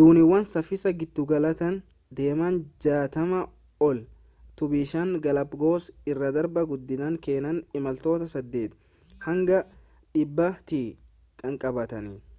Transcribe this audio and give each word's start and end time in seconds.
dooniiwwan 0.00 0.46
saffisa 0.52 0.90
giddugalaatiin 1.02 1.76
deeman 2.20 2.58
60 2.86 3.44
ol 3.88 4.00
tu 4.56 4.70
bishaan 4.72 5.14
galaapaagoos 5.28 5.88
irra 6.14 6.32
darba 6.38 6.66
guddinaan 6.72 7.20
kanneen 7.28 7.62
imaltoota 7.82 8.30
8 8.36 8.68
hanga 9.30 9.62
100 10.26 10.52
tti 10.66 10.82
kanqabataniitti 11.40 12.38